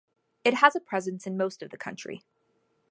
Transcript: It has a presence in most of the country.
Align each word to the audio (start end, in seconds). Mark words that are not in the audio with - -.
It 0.43 0.55
has 0.55 0.75
a 0.75 0.79
presence 0.79 1.27
in 1.27 1.37
most 1.37 1.61
of 1.61 1.69
the 1.69 1.77
country. 1.77 2.23